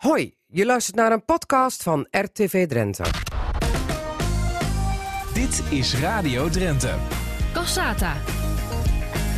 Hoi, 0.00 0.34
je 0.46 0.64
luistert 0.64 0.96
naar 0.96 1.12
een 1.12 1.24
podcast 1.24 1.82
van 1.82 2.06
RTV 2.10 2.66
Drenthe. 2.68 3.02
Dit 5.34 5.62
is 5.70 6.00
Radio 6.00 6.48
Drenthe. 6.48 6.94
Cassata. 7.52 8.16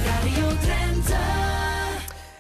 Radio 0.04 0.46
Drenthe. 0.61 1.14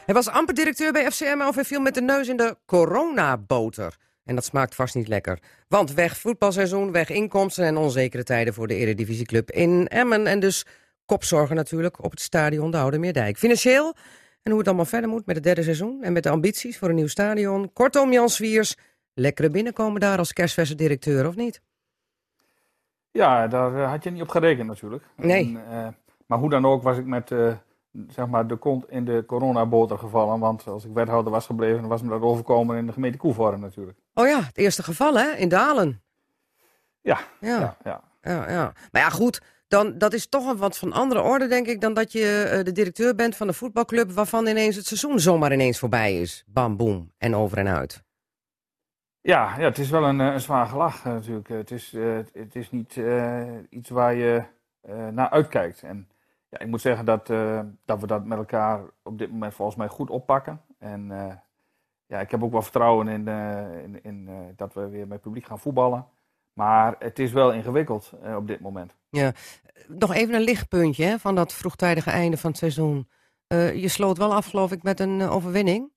Hij 0.06 0.14
was 0.14 0.28
amper 0.28 0.54
directeur 0.54 0.92
bij 0.92 1.10
FCM 1.10 1.40
of 1.46 1.54
hij 1.54 1.64
viel 1.64 1.80
met 1.80 1.94
de 1.94 2.02
neus 2.02 2.28
in 2.28 2.36
de 2.36 2.56
coronaboter. 2.66 3.96
En 4.24 4.34
dat 4.34 4.44
smaakt 4.44 4.74
vast 4.74 4.94
niet 4.94 5.08
lekker. 5.08 5.38
Want 5.68 5.92
weg 5.94 6.16
voetbalseizoen, 6.16 6.92
weg 6.92 7.10
inkomsten 7.10 7.64
en 7.64 7.76
onzekere 7.76 8.22
tijden 8.22 8.54
voor 8.54 8.66
de 8.66 8.74
Eredivisieclub 8.74 9.50
in 9.50 9.88
Emmen. 9.88 10.26
En 10.26 10.40
dus 10.40 10.66
kopzorgen 11.06 11.56
natuurlijk 11.56 12.04
op 12.04 12.10
het 12.10 12.20
stadion 12.20 12.70
de 12.70 12.76
Oude 12.76 12.98
Meerdijk. 12.98 13.38
Financieel 13.38 13.94
en 14.42 14.50
hoe 14.50 14.58
het 14.58 14.66
allemaal 14.66 14.84
verder 14.84 15.10
moet 15.10 15.26
met 15.26 15.34
het 15.34 15.44
derde 15.44 15.62
seizoen 15.62 16.02
en 16.02 16.12
met 16.12 16.22
de 16.22 16.30
ambities 16.30 16.78
voor 16.78 16.88
een 16.88 16.94
nieuw 16.94 17.06
stadion. 17.06 17.72
Kortom, 17.72 18.12
Jan 18.12 18.28
Swiers, 18.28 18.76
lekkere 19.14 19.50
binnenkomen 19.50 20.00
daar 20.00 20.18
als 20.18 20.32
kerstverse 20.32 20.74
directeur, 20.74 21.26
of 21.26 21.36
niet? 21.36 21.62
Ja, 23.10 23.48
daar 23.48 23.76
eh, 23.76 23.90
had 23.90 24.04
je 24.04 24.10
niet 24.10 24.22
op 24.22 24.28
gerekend 24.28 24.68
natuurlijk. 24.68 25.04
Nee. 25.16 25.44
En, 25.44 25.70
eh, 25.70 25.88
maar 26.26 26.38
hoe 26.38 26.50
dan 26.50 26.66
ook 26.66 26.82
was 26.82 26.98
ik 26.98 27.06
met 27.06 27.30
eh, 27.30 27.52
zeg 28.08 28.26
maar 28.26 28.46
de 28.46 28.56
kont 28.56 28.90
in 28.90 29.04
de 29.04 29.24
coronaboter 29.26 29.98
gevallen. 29.98 30.38
Want 30.38 30.66
als 30.66 30.84
ik 30.84 30.92
wethouder 30.92 31.32
was 31.32 31.46
gebleven, 31.46 31.88
was 31.88 32.02
me 32.02 32.08
dat 32.08 32.22
overkomen 32.22 32.76
in 32.76 32.86
de 32.86 32.92
gemeente 32.92 33.18
Koevoorn 33.18 33.60
natuurlijk. 33.60 33.98
Oh 34.14 34.26
ja, 34.26 34.40
het 34.40 34.58
eerste 34.58 34.82
geval 34.82 35.14
hè, 35.14 35.32
in 35.32 35.48
Dalen. 35.48 36.02
Ja, 37.00 37.18
Ja, 37.40 37.58
ja, 37.58 37.76
ja. 37.84 38.02
ja, 38.22 38.50
ja. 38.50 38.72
Maar 38.90 39.02
ja, 39.02 39.08
goed, 39.08 39.42
dan, 39.72 39.98
dat 39.98 40.12
is 40.12 40.28
toch 40.28 40.46
een 40.46 40.56
wat 40.56 40.78
van 40.78 40.92
andere 40.92 41.20
orde, 41.22 41.46
denk 41.46 41.66
ik, 41.66 41.80
dan 41.80 41.94
dat 41.94 42.12
je 42.12 42.42
eh, 42.42 42.64
de 42.64 42.72
directeur 42.72 43.14
bent 43.14 43.36
van 43.36 43.48
een 43.48 43.54
voetbalclub 43.54 44.10
waarvan 44.10 44.46
ineens 44.46 44.76
het 44.76 44.86
seizoen 44.86 45.20
zomaar 45.20 45.52
ineens 45.52 45.78
voorbij 45.78 46.20
is. 46.20 46.44
Bam, 46.46 46.76
boem, 46.76 47.12
en 47.18 47.34
over 47.34 47.58
en 47.58 47.68
uit. 47.68 48.02
Ja, 49.20 49.58
ja, 49.58 49.64
het 49.64 49.78
is 49.78 49.90
wel 49.90 50.04
een, 50.04 50.20
eh, 50.20 50.26
een 50.32 50.40
zwaar 50.40 50.66
gelach 50.66 51.04
eh, 51.04 51.12
natuurlijk. 51.12 51.48
Het 51.48 51.70
is, 51.70 51.92
het- 52.32 52.54
is 52.54 52.70
niet 52.70 53.00
iets 53.70 53.90
waar 53.90 54.14
je 54.14 54.42
naar 55.12 55.30
uitkijkt. 55.30 55.82
En 55.82 56.08
ja, 56.48 56.58
ik 56.58 56.66
moet 56.66 56.80
zeggen 56.80 57.04
dat, 57.04 57.26
dat 57.84 58.00
we 58.00 58.06
dat 58.06 58.24
met 58.24 58.38
elkaar 58.38 58.80
op 59.02 59.18
dit 59.18 59.30
moment 59.30 59.54
volgens 59.54 59.76
mij 59.76 59.88
goed 59.88 60.10
oppakken. 60.10 60.60
En 60.78 61.06
ja, 62.06 62.20
ik 62.20 62.30
heb 62.30 62.42
ook 62.42 62.52
wel 62.52 62.62
vertrouwen 62.62 63.08
in, 63.08 63.28
in, 63.84 64.02
in 64.02 64.30
dat 64.56 64.74
we 64.74 64.88
weer 64.88 65.06
met 65.06 65.20
publiek 65.20 65.44
gaan 65.46 65.58
voetballen. 65.58 66.06
Maar 66.52 66.96
het 66.98 67.18
is 67.18 67.32
wel 67.32 67.52
ingewikkeld 67.52 68.12
eh, 68.22 68.36
op 68.36 68.46
dit 68.46 68.60
moment. 68.60 68.96
Nog 69.88 70.14
even 70.14 70.34
een 70.34 70.40
lichtpuntje 70.40 71.04
hè, 71.04 71.18
van 71.18 71.34
dat 71.34 71.52
vroegtijdige 71.52 72.10
einde 72.10 72.36
van 72.36 72.50
het 72.50 72.58
seizoen. 72.58 73.08
Eh, 73.46 73.74
je 73.74 73.88
sloot 73.88 74.18
wel 74.18 74.34
af, 74.34 74.46
geloof 74.46 74.72
ik, 74.72 74.82
met 74.82 75.00
een 75.00 75.20
eh, 75.20 75.34
overwinning. 75.34 75.90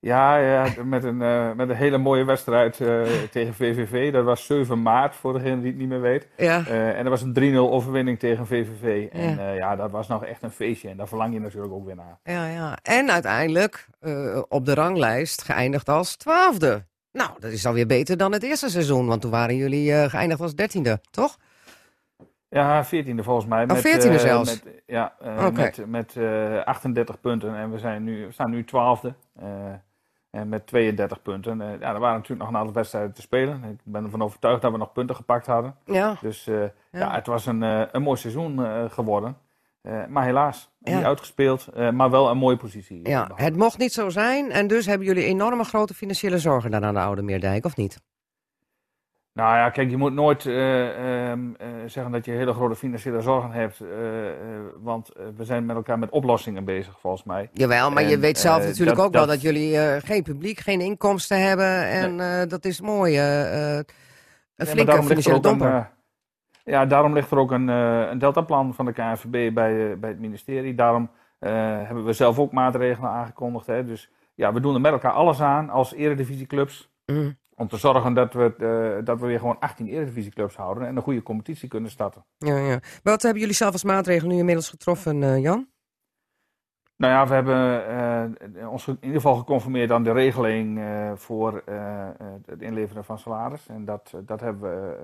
Ja, 0.00 0.36
ja 0.36 0.82
met, 0.84 1.04
een, 1.04 1.16
met 1.56 1.68
een 1.68 1.76
hele 1.76 1.98
mooie 1.98 2.24
wedstrijd 2.24 2.76
tegen 3.30 3.54
VVV. 3.54 4.12
Dat 4.12 4.24
was 4.24 4.46
7 4.46 4.82
maart, 4.82 5.16
voor 5.16 5.32
degene 5.32 5.60
die 5.60 5.70
het 5.70 5.76
niet 5.76 5.88
meer 5.88 6.00
weet. 6.00 6.28
Ja. 6.36 6.66
En 6.66 7.04
dat 7.04 7.20
was 7.20 7.22
een 7.22 7.54
3-0 7.54 7.56
overwinning 7.56 8.18
tegen 8.18 8.46
VVV. 8.46 9.08
En 9.12 9.36
Ja. 9.36 9.42
ja. 9.42 9.52
ja, 9.52 9.76
dat 9.76 9.90
was 9.90 10.08
nog 10.08 10.24
echt 10.24 10.42
een 10.42 10.50
feestje. 10.50 10.88
En 10.88 10.96
daar 10.96 11.08
verlang 11.08 11.32
je 11.32 11.40
natuurlijk 11.40 11.72
ook 11.72 11.86
weer 11.86 11.96
naar. 11.96 12.18
Ja, 12.22 12.46
ja. 12.46 12.78
En 12.82 13.10
uiteindelijk 13.10 13.88
op 14.48 14.64
de 14.64 14.74
ranglijst 14.74 15.42
geëindigd 15.42 15.88
als 15.88 16.16
twaalfde. 16.16 16.86
Nou, 17.18 17.30
dat 17.38 17.50
is 17.52 17.66
alweer 17.66 17.86
beter 17.86 18.16
dan 18.16 18.32
het 18.32 18.42
eerste 18.42 18.68
seizoen, 18.68 19.06
want 19.06 19.20
toen 19.20 19.30
waren 19.30 19.56
jullie 19.56 19.92
eh, 19.92 20.08
geëindigd 20.10 20.40
als 20.40 20.54
dertiende, 20.54 21.00
toch? 21.10 21.36
Ja, 22.48 22.86
14e 22.86 23.14
volgens 23.14 23.46
mij. 23.46 23.64
Oh, 23.70 23.76
14e 23.76 23.82
eh, 23.82 24.18
zelfs? 24.18 24.50
Met, 24.64 24.82
ja, 24.86 25.14
eh, 25.20 25.50
met, 25.50 25.86
met 25.86 26.16
eh, 26.16 26.64
38 26.64 27.20
punten. 27.20 27.54
En 27.56 27.70
we, 27.70 27.78
zijn 27.78 28.04
nu, 28.04 28.26
we 28.26 28.32
staan 28.32 28.50
nu 28.50 28.64
12e. 28.64 29.08
eh, 29.40 29.46
en 30.30 30.48
met 30.48 30.66
32 30.66 31.22
punten. 31.22 31.58
Ja, 31.58 31.94
er 31.94 31.98
waren 31.98 32.14
natuurlijk 32.16 32.40
nog 32.40 32.48
een 32.48 32.56
aantal 32.56 32.72
wedstrijden 32.74 33.12
te 33.12 33.20
spelen. 33.20 33.64
Ik 33.64 33.78
ben 33.82 34.04
ervan 34.04 34.22
overtuigd 34.22 34.62
dat 34.62 34.72
we 34.72 34.78
nog 34.78 34.92
punten 34.92 35.16
gepakt 35.16 35.46
hadden. 35.46 35.74
Ja. 35.84 36.16
Dus 36.20 36.44
Ja. 36.44 36.70
ja. 36.90 37.14
het 37.14 37.26
was 37.26 37.46
een, 37.46 37.62
een 37.94 38.02
mooi 38.02 38.16
seizoen 38.18 38.60
geworden. 38.90 39.36
Eh, 39.82 40.06
maar 40.08 40.24
helaas, 40.24 40.70
Ja. 40.78 40.96
niet 40.96 41.04
uitgespeeld. 41.04 41.66
eh, 41.74 41.90
maar 41.90 42.10
wel 42.10 42.30
een 42.30 42.38
mooie 42.38 42.56
positie. 42.56 43.08
ja, 43.08 43.30
het 43.34 43.56
mocht 43.56 43.78
niet 43.78 43.92
zo 43.92 44.08
zijn 44.08 44.50
en 44.50 44.66
dus 44.66 44.86
hebben 44.86 45.06
jullie 45.06 45.24
enorme 45.24 45.64
grote 45.64 45.94
financiële 45.94 46.38
zorgen 46.38 46.70
dan 46.70 46.84
aan 46.84 46.94
de 46.94 47.00
Oude 47.00 47.22
Meerdijk, 47.22 47.64
of 47.64 47.76
niet? 47.76 48.00
Nou 49.32 49.56
ja, 49.56 49.70
kijk, 49.70 49.90
je 49.90 49.96
moet 49.96 50.12
nooit 50.12 50.46
eh, 50.46 51.28
ehm, 51.30 51.54
eh, 51.58 51.66
zeggen 51.86 52.12
dat 52.12 52.24
je 52.24 52.30
hele 52.32 52.52
grote 52.52 52.74
financiële 52.76 53.20
zorgen 53.20 53.50
hebt. 53.50 53.82
want 54.82 55.10
we 55.36 55.44
zijn 55.44 55.66
met 55.66 55.76
elkaar 55.76 55.98
met 55.98 56.10
oplossingen 56.10 56.64
bezig, 56.64 57.00
volgens 57.00 57.24
mij. 57.24 57.48
Jawel, 57.52 57.90
maar 57.90 58.02
je 58.04 58.18
weet 58.18 58.38
zelf 58.38 58.62
natuurlijk 58.64 58.96
dat- 58.96 59.06
ook 59.06 59.12
wel 59.12 59.20
dat- 59.26 59.30
dat 59.30 59.42
jullie 59.42 60.00
geen 60.00 60.22
publiek, 60.22 60.58
geen 60.58 60.80
inkomsten 60.80 61.42
hebben 61.46 61.86
en 61.88 62.48
dat 62.48 62.64
is 62.64 62.80
mooi. 62.80 63.18
een 63.18 63.84
flinke 64.66 65.02
financiële 65.02 65.36
een, 65.36 65.42
domper. 65.42 65.90
Ja, 66.68 66.86
daarom 66.86 67.12
ligt 67.12 67.30
er 67.30 67.38
ook 67.38 67.50
een, 67.50 67.68
eh, 67.68 68.08
een 68.10 68.18
deltaplan 68.18 68.74
van 68.74 68.84
de 68.84 68.92
KNVB 68.92 69.54
bij, 69.54 69.90
eh, 69.90 69.98
bij 69.98 70.10
het 70.10 70.20
ministerie. 70.20 70.74
Daarom 70.74 71.10
eh, 71.38 71.50
hebben 71.82 72.04
we 72.04 72.12
zelf 72.12 72.38
ook 72.38 72.52
maatregelen 72.52 73.10
aangekondigd. 73.10 73.66
Hè. 73.66 73.84
Dus 73.84 74.10
ja, 74.34 74.52
we 74.52 74.60
doen 74.60 74.74
er 74.74 74.80
met 74.80 74.92
elkaar 74.92 75.12
alles 75.12 75.40
aan 75.40 75.70
als 75.70 75.94
eredivisieclubs. 75.94 76.90
Mm. 77.06 77.38
Om 77.54 77.68
te 77.68 77.76
zorgen 77.76 78.14
dat 78.14 78.32
we, 78.32 79.00
dat 79.04 79.20
we 79.20 79.26
weer 79.26 79.38
gewoon 79.38 79.58
18 79.58 79.86
eredivisieclubs 79.86 80.56
houden 80.56 80.86
en 80.86 80.96
een 80.96 81.02
goede 81.02 81.22
competitie 81.22 81.68
kunnen 81.68 81.90
starten. 81.90 82.24
Ja, 82.38 82.56
ja. 82.56 82.80
Wat 83.02 83.22
hebben 83.22 83.40
jullie 83.40 83.56
zelf 83.56 83.72
als 83.72 83.84
maatregel 83.84 84.28
nu 84.28 84.36
inmiddels 84.36 84.68
getroffen, 84.68 85.40
Jan? 85.40 85.68
Nou 86.96 87.12
ja, 87.12 87.26
we 87.26 87.34
hebben 87.34 88.68
ons 88.68 88.86
in 88.86 88.96
ieder 89.00 89.20
geval 89.20 89.36
geconformeerd 89.36 89.90
aan 89.90 90.02
de 90.02 90.12
regeling 90.12 90.80
voor 91.14 91.62
het 92.46 92.62
inleveren 92.62 93.04
van 93.04 93.18
salaris. 93.18 93.68
En 93.68 93.84
dat, 93.84 94.14
dat 94.24 94.40
hebben 94.40 94.62
we, 94.62 94.96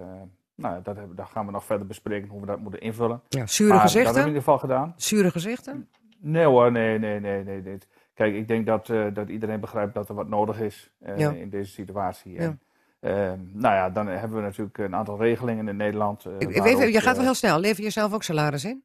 nou, 0.54 0.82
dat 0.82 0.96
hebben, 0.96 1.16
daar 1.16 1.26
gaan 1.26 1.46
we 1.46 1.52
nog 1.52 1.64
verder 1.64 1.86
bespreken 1.86 2.28
hoe 2.28 2.40
we 2.40 2.46
dat 2.46 2.58
moeten 2.58 2.80
invullen. 2.80 3.22
Ja, 3.28 3.46
zure 3.46 3.72
Maar 3.74 3.82
dat 3.82 3.92
hebben 3.92 4.12
we 4.12 4.18
in 4.18 4.24
gezichten? 4.24 4.26
ieder 4.26 4.42
geval 4.42 4.58
gedaan. 4.58 4.94
Zure 4.96 5.30
gezichten? 5.30 5.88
Nee 6.18 6.44
hoor, 6.44 6.72
nee, 6.72 6.98
nee, 6.98 7.20
nee, 7.20 7.44
nee. 7.44 7.62
nee. 7.62 7.78
Kijk, 8.14 8.34
ik 8.34 8.48
denk 8.48 8.66
dat, 8.66 8.88
eh, 8.88 9.06
dat 9.14 9.28
iedereen 9.28 9.60
begrijpt 9.60 9.94
dat 9.94 10.08
er 10.08 10.14
wat 10.14 10.28
nodig 10.28 10.60
is 10.60 10.90
eh, 10.98 11.18
Ja. 11.18 11.30
in 11.30 11.50
deze 11.50 11.70
situatie. 11.70 12.38
En, 12.38 12.60
ehm, 13.00 13.38
nou 13.52 13.74
ja, 13.74 13.90
dan 13.90 14.06
hebben 14.06 14.38
we 14.38 14.44
natuurlijk 14.44 14.78
een 14.78 14.94
aantal 14.94 15.18
regelingen 15.18 15.68
in 15.68 15.76
Nederland. 15.76 16.24
eh, 16.24 16.32
Ik, 16.38 16.62
weet, 16.62 16.92
je 16.92 17.00
gaat 17.00 17.16
wel 17.16 17.24
heel 17.24 17.34
snel. 17.34 17.58
Lever 17.58 17.84
je 17.84 17.90
zelf 17.90 18.12
ook 18.12 18.22
salaris 18.22 18.64
in? 18.64 18.84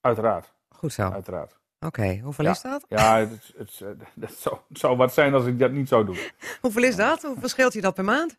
Uiteraard, 0.00 0.52
Goed 0.68 0.92
zo. 0.92 1.02
Oké, 1.06 1.14
uiteraard. 1.14 1.56
hoeveel 2.22 2.44
Ja. 2.44 2.50
is 2.50 2.60
dat? 2.62 2.84
Ja, 2.88 3.18
het, 3.18 3.52
het, 3.56 3.78
het, 3.78 3.98
dat 4.14 4.32
zou, 4.32 4.56
zou 4.70 4.96
wat 4.96 5.12
zijn 5.14 5.34
als 5.34 5.46
ik 5.46 5.58
dat 5.58 5.70
niet 5.72 5.88
zou 5.88 6.04
doen. 6.04 6.18
Hoeveel 6.60 6.82
is 6.82 6.96
dat? 6.96 7.22
Hoeveel 7.22 7.48
scheelt 7.48 7.72
je 7.72 7.80
dat 7.80 7.94
per 7.94 8.04
maand? 8.04 8.38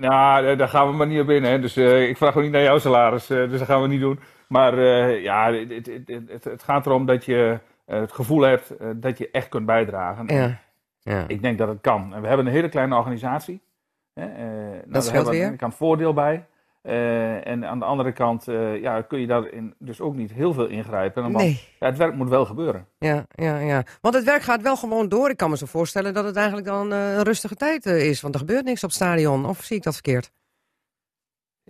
Nou, 0.00 0.56
daar 0.56 0.68
gaan 0.68 0.86
we 0.90 0.92
maar 0.96 1.06
niet 1.06 1.20
op 1.20 1.30
in. 1.30 1.44
Hè. 1.44 1.58
Dus 1.60 1.76
eh, 1.76 2.08
ik 2.08 2.16
vraag 2.16 2.36
ook 2.36 2.42
niet 2.42 2.52
naar 2.52 2.62
jouw 2.62 2.78
salaris. 2.78 3.30
eh, 3.30 3.36
dus 3.48 3.58
dat 3.58 3.68
gaan 3.68 3.82
we 3.82 3.88
niet 3.88 4.00
doen. 4.00 4.20
Maar 4.48 4.78
eh, 4.78 5.22
ja, 5.22 5.52
het, 5.52 5.70
het, 5.70 5.86
het, 6.06 6.28
het, 6.28 6.44
het 6.44 6.62
gaat 6.62 6.86
erom 6.86 7.06
dat 7.06 7.24
je 7.24 7.58
eh, 7.84 8.00
het 8.00 8.12
gevoel 8.12 8.40
hebt 8.42 8.76
eh, 8.76 8.88
dat 8.96 9.18
je 9.18 9.28
echt 9.30 9.48
kunt 9.48 9.66
bijdragen. 9.66 10.26
En 10.26 10.36
Ja. 10.36 10.58
ja. 11.00 11.24
Ik 11.26 11.42
denk 11.42 11.58
dat 11.58 11.68
het 11.68 11.80
kan. 11.80 12.14
En 12.14 12.20
we 12.20 12.26
hebben 12.28 12.46
een 12.46 12.52
hele 12.52 12.68
kleine 12.68 12.96
organisatie. 12.96 13.60
Hè. 14.14 14.24
eh, 14.26 14.42
nou, 14.44 14.82
daar 14.86 15.02
scheelt 15.02 15.06
hebben 15.14 15.24
we 15.32 15.38
weer. 15.38 15.46
ene 15.46 15.56
kant 15.56 15.74
voordeel 15.74 16.12
bij. 16.12 16.44
Eh, 16.82 17.46
en 17.46 17.66
aan 17.66 17.78
de 17.78 17.84
andere 17.84 18.12
kant 18.12 18.48
eh, 18.48 18.80
ja, 18.80 19.02
kun 19.02 19.20
je 19.20 19.26
daarin 19.26 19.74
dus 19.78 20.00
ook 20.00 20.14
niet 20.14 20.32
heel 20.32 20.52
veel 20.52 20.66
ingrijpen. 20.66 21.22
Want 21.22 21.34
Nee. 21.36 21.60
ja, 21.80 21.86
het 21.86 21.96
werk 21.96 22.14
moet 22.14 22.28
wel 22.28 22.44
gebeuren. 22.44 22.86
Ja, 22.98 23.24
ja, 23.34 23.58
ja. 23.58 23.82
Want 24.00 24.14
het 24.14 24.24
werk 24.24 24.42
gaat 24.42 24.62
wel 24.62 24.76
gewoon 24.76 25.08
door. 25.08 25.30
Ik 25.30 25.36
kan 25.36 25.50
me 25.50 25.56
zo 25.56 25.66
voorstellen 25.66 26.14
dat 26.14 26.24
het 26.24 26.36
eigenlijk 26.36 26.66
dan 26.66 26.92
eh, 26.92 27.14
een 27.16 27.22
rustige 27.22 27.54
tijd 27.54 27.86
is. 27.86 28.20
Want 28.20 28.34
er 28.34 28.40
gebeurt 28.40 28.64
niks 28.64 28.82
op 28.82 28.88
het 28.88 28.98
stadion. 28.98 29.46
Of 29.46 29.60
zie 29.62 29.76
ik 29.76 29.82
dat 29.82 29.92
verkeerd? 29.94 30.32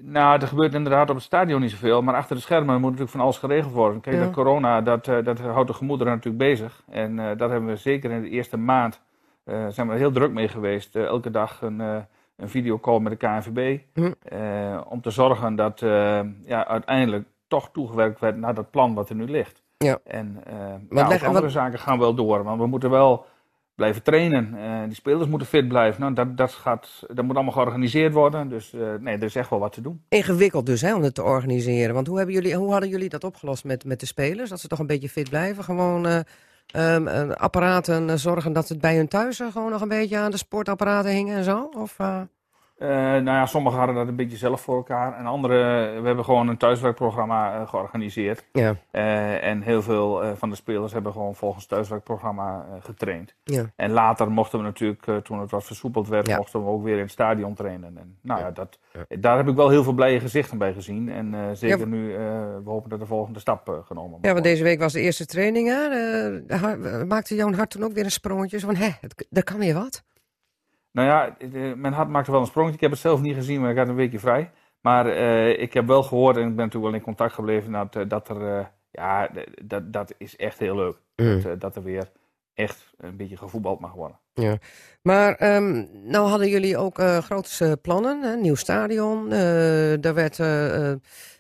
Nou, 0.00 0.41
er 0.41 0.47
gebeurt 0.49 0.75
inderdaad 0.75 1.09
op 1.10 1.15
het 1.16 1.25
stadion 1.25 1.60
niet 1.60 1.70
zoveel, 1.70 2.03
maar 2.03 2.15
achter 2.15 2.37
de 2.37 2.43
schermen 2.43 2.75
moet 2.75 2.82
natuurlijk 2.82 3.10
van 3.10 3.20
alles 3.20 3.38
geregeld 3.38 3.72
worden. 3.72 4.00
Kijk, 4.00 4.16
Ja. 4.16 4.22
dat 4.22 4.32
corona, 4.32 4.81
dat, 4.81 5.04
dat 5.04 5.38
houdt 5.38 5.69
de 5.69 5.75
gemoederen 5.75 6.12
natuurlijk 6.12 6.43
bezig. 6.44 6.82
En 6.88 7.16
dat 7.16 7.50
hebben 7.50 7.66
we 7.69 7.76
zeker 7.76 8.10
in 8.10 8.22
de 8.22 8.28
eerste 8.28 8.56
maand, 8.56 9.00
zijn 9.69 9.88
we 9.88 9.94
heel 9.97 10.10
druk 10.12 10.31
mee 10.31 10.49
geweest. 10.49 10.96
Elke 10.96 11.31
dag 11.31 11.62
een, 11.62 12.06
een 12.40 12.48
videocall 12.48 12.98
met 12.98 13.20
de 13.20 13.26
KNVB, 13.26 13.78
Hm. 13.94 14.12
eh, 14.22 14.81
om 14.88 15.00
te 15.00 15.10
zorgen 15.10 15.54
dat 15.56 15.82
eh, 15.82 16.20
ja, 16.44 16.66
uiteindelijk 16.66 17.25
toch 17.48 17.70
toegewerkt 17.72 18.20
werd 18.20 18.37
naar 18.37 18.54
dat 18.54 18.70
plan 18.70 18.94
wat 18.94 19.08
er 19.08 19.14
nu 19.16 19.25
ligt. 19.25 19.62
Ja. 19.78 19.98
En 20.04 20.42
leg- 20.90 21.04
ook 21.06 21.22
andere 21.22 21.40
wat- 21.44 21.50
zaken 21.50 21.78
gaan 21.78 21.98
wel 21.98 22.14
door, 22.14 22.44
want 22.44 22.60
we 22.60 22.66
moeten 22.66 22.90
wel 22.90 23.25
blijven 23.75 24.02
trainen. 24.02 24.56
Die 24.87 24.94
spelers 24.96 25.26
moeten 25.28 25.48
fit 25.48 25.69
blijven. 25.69 26.00
Nou, 26.00 26.14
dat, 26.14 26.37
dat, 26.37 26.52
gaat, 26.52 27.02
dat 27.14 27.25
moet 27.25 27.34
allemaal 27.34 27.52
georganiseerd 27.52 28.12
worden. 28.12 28.48
Dus 28.48 28.72
nee, 29.00 29.16
er 29.16 29.22
is 29.22 29.34
echt 29.34 29.50
wel 29.50 29.58
wat 29.58 29.72
te 29.72 29.81
doen. 29.81 30.02
Ingewikkeld 30.08 30.66
dus, 30.66 30.81
hè, 30.81 30.94
om 30.94 31.02
het 31.02 31.14
te 31.14 31.22
organiseren. 31.22 31.94
Want 31.94 32.06
hoe, 32.06 32.16
hebben 32.16 32.34
jullie, 32.34 32.54
hoe 32.54 32.70
hadden 32.72 32.88
jullie 32.88 33.08
dat 33.08 33.25
opgelost 33.25 33.64
met, 33.64 33.84
met 33.84 34.00
de 34.00 34.06
spelers? 34.06 34.50
Dat 34.50 34.60
ze 34.60 34.69
toch 34.69 34.78
een 34.78 34.86
beetje 34.86 35.08
fit 35.08 35.28
blijven? 35.31 35.64
Gewoon 35.64 36.25
eh, 36.72 37.31
apparaten 37.31 38.19
zorgen 38.19 38.52
dat 38.52 38.69
het 38.69 38.81
bij 38.81 38.96
hun 38.96 39.08
thuis 39.08 39.37
gewoon 39.37 39.70
nog 39.70 39.81
een 39.81 39.88
beetje 39.88 40.19
aan 40.19 40.31
de 40.31 40.37
sportapparaten 40.37 41.11
hingen 41.11 41.37
en 41.37 41.44
zo? 41.44 41.70
Of, 41.76 41.99
eh, 41.99 42.20
Uh, 42.82 42.88
nou 42.88 43.25
ja, 43.25 43.47
sommigen 43.47 43.79
hadden 43.79 43.97
dat 43.97 44.09
een 44.09 44.17
beetje 44.17 44.37
zelf 44.37 44.61
voor 44.61 44.77
elkaar. 44.77 45.19
En 45.19 45.27
anderen, 45.27 46.00
we 46.00 46.06
hebben 46.06 46.25
gewoon 46.25 46.49
een 46.49 46.56
thuiswerkprogramma 46.56 47.61
uh, 47.61 47.69
georganiseerd. 47.69 48.44
Ja. 48.53 48.75
Uh, 48.93 49.44
en 49.44 49.62
heel 49.62 49.82
veel 49.82 50.37
van 50.37 50.50
de 50.50 50.56
spelers 50.56 50.93
hebben 50.93 51.12
gewoon 51.12 51.35
volgens 51.35 51.62
het 51.62 51.73
thuiswerkprogramma 51.73 52.67
getraind. 52.81 53.35
Ja. 53.44 53.65
En 53.77 53.91
later 53.91 54.31
mochten 54.31 54.59
we 54.59 54.65
natuurlijk, 54.65 55.25
toen 55.25 55.41
het 55.41 55.50
wat 55.50 55.65
versoepeld 55.65 56.09
werd, 56.09 56.27
Ja. 56.27 56.37
mochten 56.37 56.65
we 56.65 56.71
ook 56.71 56.82
weer 56.82 56.94
in 56.97 57.03
het 57.03 57.11
stadion 57.11 57.55
trainen. 57.55 57.97
En 57.99 58.17
nou 58.23 58.41
ja, 58.41 58.50
dat, 58.50 58.79
daar 59.09 59.37
heb 59.37 59.49
ik 59.49 59.55
wel 59.56 59.69
heel 59.69 59.82
veel 59.85 59.93
blije 59.93 60.21
gezichten 60.21 60.59
bij 60.59 60.73
gezien. 60.73 61.09
En 61.09 61.56
zeker 61.56 61.87
nu, 61.87 62.06
we 62.65 62.71
hopen 62.71 62.91
dat 62.91 62.99
de 63.00 63.06
volgende 63.06 63.38
stap 63.38 63.82
genomen 63.87 64.11
wordt. 64.11 64.27
Ja, 64.27 64.32
want 64.32 64.44
deze 64.44 64.62
week 64.62 64.81
was 64.81 64.93
de 64.93 65.00
eerste 65.00 65.27
training. 65.27 65.69
Hè? 65.69 65.88
Eh, 66.47 67.03
maakte 67.09 67.35
jouw 67.35 67.53
hart 67.53 67.71
toen 67.71 67.85
ook 67.85 67.93
weer 67.93 68.05
een 68.05 68.11
sprongetje? 68.11 68.61
Van, 68.61 68.75
hé, 68.75 68.88
het- 69.00 69.27
er 69.32 69.44
kan 69.44 69.59
weer 69.59 69.75
wat. 69.75 70.03
Nou 70.92 71.08
ja, 71.08 71.38
eh, 71.38 71.75
mijn 71.75 71.92
hart 71.92 72.08
maakte 72.08 72.31
wel 72.31 72.40
een 72.40 72.46
sprongetje. 72.46 72.76
Ik 72.76 72.81
heb 72.81 72.90
het 72.90 73.00
zelf 73.00 73.20
niet 73.20 73.34
gezien, 73.34 73.60
maar 73.60 73.70
ik 73.70 73.76
had 73.76 73.88
een 73.88 73.94
weekje 73.94 74.19
vrij. 74.19 74.50
Maar 74.81 75.06
eh, 75.06 75.62
ik 75.62 75.72
heb 75.72 75.87
wel 75.87 76.02
gehoord 76.02 76.37
en 76.37 76.42
ik 76.42 76.56
ben 76.56 76.64
natuurlijk 76.64 76.84
wel 76.84 76.94
in 76.94 77.06
contact 77.06 77.34
gebleven 77.34 77.72
dat, 77.72 77.96
eh, 77.96 78.02
dat 78.08 78.28
er, 78.28 78.70
ja, 78.90 79.31
dat, 79.64 79.92
dat 79.92 80.14
is 80.19 80.37
echt 80.37 80.58
heel 80.58 80.76
leuk. 80.76 80.96
Dat, 81.14 81.44
eh, 81.44 81.52
dat 81.58 81.76
er 81.76 81.82
weer 81.82 82.10
echt 82.54 82.92
een 82.96 83.16
beetje 83.16 83.37
gevoetbald 83.37 83.81
mag 83.81 83.92
worden. 83.92 84.19
Maar 85.02 85.34
ehm, 85.34 85.87
nou 86.04 86.28
hadden 86.28 86.48
jullie 86.48 86.76
ook 86.76 86.98
eh 86.98 87.19
grote 87.19 87.78
plannen, 87.82 88.22
hè? 88.22 88.36
nieuw 88.36 88.54
stadion. 88.54 89.28
daar 90.00 90.14
werd 90.14 90.36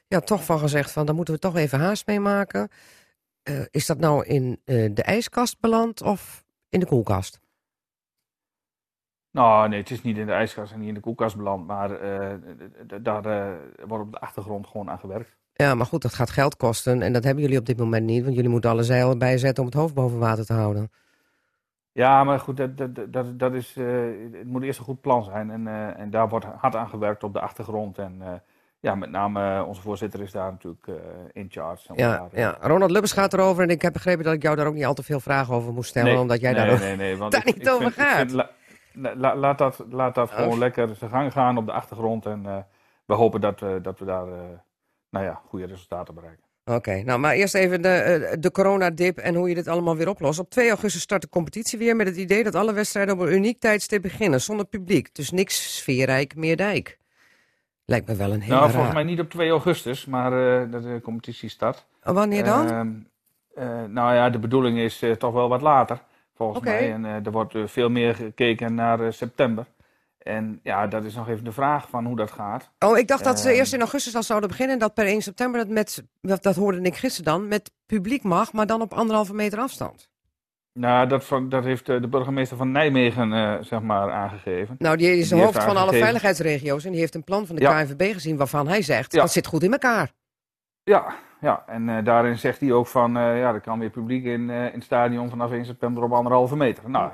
ja, 0.06 0.20
toch 0.20 0.44
van 0.44 0.58
gezegd 0.58 0.90
van, 0.90 1.06
daar 1.06 1.14
moeten 1.14 1.34
we 1.34 1.40
toch 1.40 1.56
even 1.56 1.78
haast 1.78 2.06
mee 2.06 2.20
maken. 2.20 2.68
Is 3.70 3.86
dat 3.86 3.98
nou 3.98 4.26
in 4.26 4.60
de 4.64 5.02
ijskast 5.02 5.60
beland 5.60 6.02
of 6.02 6.44
in 6.68 6.80
de 6.80 6.86
koelkast? 6.86 7.40
Nou, 9.30 9.68
nee, 9.68 9.78
het 9.80 9.90
is 9.90 10.02
niet 10.02 10.16
in 10.18 10.26
de 10.26 10.32
ijskast 10.32 10.72
en 10.72 10.78
niet 10.78 10.88
in 10.88 10.94
de 10.94 11.00
koelkast 11.00 11.36
beland, 11.36 11.66
maar 11.66 11.90
eh, 11.90 12.28
daar 13.02 13.24
eh, 13.24 13.46
wordt 13.86 14.04
op 14.04 14.12
de 14.12 14.18
achtergrond 14.20 14.66
gewoon 14.66 14.90
aan 14.90 14.98
gewerkt. 14.98 15.36
Ja, 15.54 15.74
maar 15.74 15.86
goed, 15.86 16.02
dat 16.02 16.14
gaat 16.14 16.30
geld 16.30 16.56
kosten 16.56 17.02
en 17.02 17.12
dat 17.12 17.24
hebben 17.24 17.42
jullie 17.42 17.58
op 17.58 17.66
dit 17.66 17.78
moment 17.78 18.06
niet. 18.06 18.22
Want 18.22 18.34
jullie 18.34 18.50
moeten 18.50 18.70
alle 18.70 18.82
zeilen 18.82 19.18
bijzetten 19.18 19.62
om 19.64 19.68
het 19.70 19.78
hoofd 19.78 19.94
boven 19.94 20.18
water 20.18 20.46
te 20.46 20.52
houden. 20.52 20.90
Ja, 21.92 22.24
maar 22.24 22.40
goed, 22.40 22.56
dat, 22.56 22.76
dat, 22.76 22.90
dat, 23.12 23.38
dat 23.38 23.54
is, 23.54 23.76
eh, 23.76 23.86
het 24.32 24.46
moet 24.46 24.62
eerst 24.62 24.78
een 24.78 24.84
goed 24.84 25.00
plan 25.00 25.24
zijn. 25.24 25.50
En, 25.50 25.94
en 25.96 26.10
daar 26.10 26.28
wordt 26.28 26.46
hard 26.56 26.76
aan 26.76 26.88
gewerkt 26.88 27.24
op 27.24 27.32
de 27.32 27.40
achtergrond. 27.40 27.98
En 27.98 28.42
ja, 28.80 28.94
met 28.94 29.10
name 29.10 29.64
onze 29.64 29.80
voorzitter 29.80 30.20
is 30.20 30.32
daar 30.32 30.50
natuurlijk 30.50 30.86
in 31.32 31.46
charge. 31.50 31.92
Ja, 31.94 32.16
daar, 32.18 32.28
ja, 32.40 32.56
Ronald 32.60 32.90
Lubbers 32.90 33.12
gaat 33.12 33.32
erover 33.32 33.62
en 33.62 33.70
ik 33.70 33.82
heb 33.82 33.92
begrepen 33.92 34.24
dat 34.24 34.34
ik 34.34 34.42
jou 34.42 34.56
daar 34.56 34.66
ook 34.66 34.74
niet 34.74 34.84
al 34.84 34.94
te 34.94 35.02
veel 35.02 35.20
vragen 35.20 35.54
over 35.54 35.72
moest 35.72 35.88
stellen. 35.88 36.12
Nee, 36.12 36.20
omdat 36.20 36.40
jij 36.40 36.52
nee, 36.52 36.66
daar 36.66 36.78
nee, 36.80 36.96
nee, 36.96 37.16
want 37.16 37.32
daar 37.32 37.46
ik- 37.46 37.54
niet 37.56 37.66
ik 37.66 37.72
over 37.72 37.92
vind- 37.92 37.96
ik 37.96 38.02
gaat. 38.12 38.30
vind 38.30 38.46
la- 38.92 39.14
la- 39.14 39.16
la- 39.16 39.36
laat 39.36 39.58
dat, 39.58 39.84
laat 39.90 40.14
dat 40.14 40.30
gewoon 40.30 40.58
lekker 40.58 40.94
zijn 40.96 41.10
gang 41.10 41.32
gaan 41.32 41.56
op 41.56 41.66
de 41.66 41.72
achtergrond. 41.72 42.26
En 42.26 42.46
eh, 42.46 42.56
we 43.04 43.14
hopen 43.14 43.40
dat, 43.40 43.60
we 43.60 43.78
dat 43.82 43.98
we 43.98 44.04
daar 44.04 44.26
eh, 44.26 44.38
nou 45.10 45.24
ja, 45.24 45.40
goede 45.48 45.66
resultaten 45.66 46.14
bereiken. 46.14 46.44
Oké, 46.64 47.02
nou 47.02 47.18
maar 47.18 47.34
eerst 47.34 47.54
even 47.54 47.82
de, 47.82 47.88
eh, 47.88 48.36
de 48.40 48.50
coronadip 48.50 49.18
en 49.18 49.34
hoe 49.34 49.48
je 49.48 49.54
dit 49.54 49.68
allemaal 49.68 49.96
weer 49.96 50.08
oplost. 50.08 50.38
Op 50.38 50.50
2 50.50 50.68
augustus 50.68 51.02
start 51.02 51.22
de 51.22 51.28
competitie 51.28 51.78
weer 51.78 51.96
met 51.96 52.06
het 52.06 52.16
idee 52.16 52.44
dat 52.44 52.54
alle 52.54 52.72
wedstrijden 52.72 53.14
op 53.14 53.20
een 53.20 53.32
uniek 53.32 53.60
tijdstip 53.60 54.02
beginnen, 54.02 54.40
zonder 54.40 54.66
publiek. 54.66 55.14
Dus 55.14 55.30
niks 55.30 55.76
sfeerrijk 55.76 56.36
meer 56.36 56.56
dijk. 56.56 56.98
Lijkt 57.84 58.08
me 58.08 58.16
wel 58.16 58.32
een 58.32 58.40
hele 58.40 58.52
nou, 58.52 58.62
raar. 58.64 58.72
volgens 58.72 58.94
mij 58.94 59.04
niet 59.04 59.20
op 59.20 59.30
2 59.30 59.50
augustus, 59.50 60.06
maar 60.06 60.62
eh, 60.62 60.70
dat 60.70 60.82
de 60.82 61.00
competitie 61.02 61.48
start. 61.48 61.86
Oh, 62.04 62.14
Wanneer 62.14 62.44
dan? 62.44 62.70
Ehm, 62.70 62.88
eh, 63.54 63.84
nou 63.88 64.14
ja, 64.14 64.30
de 64.30 64.38
bedoeling 64.38 64.78
is 64.78 65.02
eh, 65.02 65.12
toch 65.12 65.32
wel 65.32 65.48
wat 65.48 65.60
later, 65.60 66.02
volgens 66.44 66.64
mij. 66.64 66.92
En 66.92 67.04
eh, 67.04 67.26
er 67.26 67.30
wordt 67.30 67.54
eh, 67.54 67.62
veel 67.66 67.88
meer 67.88 68.14
gekeken 68.14 68.74
naar 68.74 69.00
eh, 69.00 69.12
september. 69.12 69.66
En 70.18 70.60
ja, 70.62 70.86
dat 70.86 71.04
is 71.04 71.14
nog 71.14 71.28
even 71.28 71.44
de 71.44 71.52
vraag 71.52 71.88
van 71.88 72.06
hoe 72.06 72.16
dat 72.16 72.30
gaat. 72.30 72.70
oh, 72.78 72.98
ik 72.98 73.08
dacht 73.08 73.24
dat 73.24 73.40
ze 73.40 73.48
ehm, 73.48 73.58
eerst 73.58 73.72
in 73.72 73.80
augustus 73.80 74.14
al 74.16 74.22
zouden 74.22 74.48
beginnen 74.48 74.74
en 74.74 74.80
dat 74.80 74.94
per 74.94 75.06
1 75.06 75.22
september 75.22 75.60
dat 75.60 75.68
met, 75.68 76.04
dat, 76.20 76.56
hoorde 76.56 76.80
ik 76.80 76.96
gisteren 76.96 77.32
dan, 77.32 77.48
met 77.48 77.70
publiek 77.86 78.22
mag, 78.22 78.52
maar 78.52 78.66
dan 78.66 78.80
op 78.80 78.92
anderhalve 78.92 79.34
meter 79.34 79.58
afstand. 79.58 80.08
Nou, 80.72 81.08
dat, 81.08 81.28
dat 81.48 81.64
heeft 81.64 81.86
de 81.86 82.08
burgemeester 82.08 82.56
van 82.56 82.72
Nijmegen 82.72 83.64
zeg 83.64 83.80
maar 83.80 84.10
aangegeven. 84.12 84.74
Nou, 84.78 84.96
die 84.96 85.16
is 85.16 85.28
de 85.28 85.34
Die 85.34 85.44
hoofd 85.44 85.62
van 85.62 85.76
alle 85.76 85.92
veiligheidsregio's 85.92 86.84
en 86.84 86.90
die 86.90 87.00
heeft 87.00 87.14
een 87.14 87.24
plan 87.24 87.46
van 87.46 87.56
de 87.56 87.62
Ja. 87.62 87.82
KNVB 87.82 88.12
gezien 88.12 88.36
waarvan 88.36 88.68
hij 88.68 88.82
zegt, 88.82 89.12
Ja. 89.12 89.20
dat 89.20 89.32
zit 89.32 89.46
goed 89.46 89.62
in 89.62 89.72
elkaar. 89.72 90.12
Ja, 90.90 91.14
ja. 91.40 91.62
en 91.66 91.88
eh, 91.88 92.04
daarin 92.04 92.38
zegt 92.38 92.60
hij 92.60 92.72
ook 92.72 92.86
van, 92.86 93.16
eh, 93.16 93.38
ja, 93.38 93.52
er 93.54 93.60
kan 93.60 93.78
weer 93.78 93.90
publiek 93.90 94.24
in, 94.24 94.50
eh, 94.50 94.64
in 94.64 94.72
het 94.74 94.82
stadion 94.84 95.30
vanaf 95.30 95.50
1 95.50 95.64
september 95.64 96.02
op 96.02 96.12
anderhalve 96.12 96.56
meter. 96.56 96.90
Nou, 96.90 97.10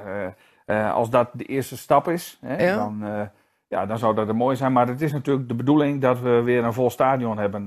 als 0.92 1.10
dat 1.10 1.28
de 1.32 1.44
eerste 1.44 1.76
stap 1.76 2.08
is, 2.08 2.38
hè, 2.40 2.64
Ja. 2.64 2.76
dan, 2.76 3.28
ja, 3.68 3.86
dan 3.86 3.98
zou 3.98 4.14
dat 4.14 4.28
er 4.28 4.36
mooi 4.36 4.56
zijn. 4.56 4.72
Maar 4.72 4.86
het 4.88 5.00
is 5.00 5.12
natuurlijk 5.12 5.48
de 5.48 5.54
bedoeling 5.54 6.00
dat 6.00 6.20
we 6.20 6.42
weer 6.42 6.64
een 6.64 6.72
vol 6.72 6.90
stadion 6.90 7.38
hebben 7.38 7.62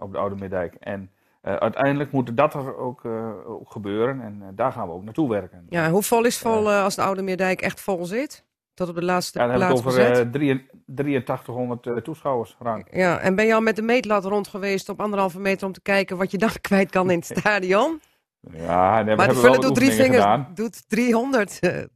op 0.00 0.12
de 0.12 0.18
Oude 0.18 0.34
Middijk. 0.34 0.74
En 0.74 1.10
uiteindelijk 1.42 2.12
moet 2.12 2.36
dat 2.36 2.54
er 2.54 2.76
ook, 2.76 3.04
ook 3.46 3.70
gebeuren 3.70 4.20
en 4.20 4.42
daar 4.54 4.72
gaan 4.72 4.86
we 4.86 4.94
ook 4.94 5.04
naartoe 5.04 5.28
werken. 5.28 5.66
Ja, 5.68 5.90
hoe 5.90 6.02
vol 6.02 6.24
is 6.24 6.38
vol 6.38 6.70
als 6.70 6.94
de 6.94 7.02
Oude 7.02 7.22
Meerdijk 7.22 7.60
echt 7.60 7.80
vol 7.80 8.04
zit? 8.04 8.44
Tot 8.80 8.88
op 8.88 8.94
de 8.94 9.02
laatste 9.04 9.38
Ja, 9.38 9.46
dan 9.46 9.52
heb 9.60 9.62
ik 9.62 9.66
plaats 9.74 9.84
het 9.84 9.94
over 10.02 10.10
bezet? 10.10 10.26
eh, 10.26 10.32
drie- 10.32 10.68
8300 10.86 11.86
eh, 11.86 11.96
toeschouwers. 11.96 12.56
Rank. 12.58 12.86
Ja, 12.92 13.18
en 13.18 13.34
ben 13.34 13.46
je 13.46 13.54
al 13.54 13.60
met 13.60 13.76
de 13.76 13.82
meetlat 13.82 14.24
rond 14.24 14.48
geweest 14.48 14.88
op 14.88 15.00
anderhalve 15.00 15.40
meter 15.40 15.66
om 15.66 15.72
te 15.72 15.80
kijken 15.80 16.16
wat 16.16 16.30
je 16.30 16.38
dan 16.38 16.50
kwijt 16.68 16.90
kan 16.90 17.10
in 17.10 17.18
het 17.18 17.38
stadion? 17.38 18.00
Ja, 18.52 18.98
en 18.98 19.04
we 19.06 19.14
maar 19.14 19.26
hebben 19.26 19.42
wel 19.44 19.60
doet 19.60 19.74
drie 19.74 19.90
vingers, 19.90 20.16
gedaan. 20.16 20.50
doet 20.54 20.88
300, 20.88 21.50
eh, 21.60 21.60
We 21.60 21.68
hebben 21.76 21.90